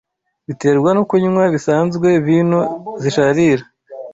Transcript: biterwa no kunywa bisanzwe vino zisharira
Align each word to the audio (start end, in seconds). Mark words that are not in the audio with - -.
biterwa 0.47 0.89
no 0.97 1.03
kunywa 1.09 1.43
bisanzwe 1.53 2.07
vino 2.25 2.59
zisharira 3.01 3.63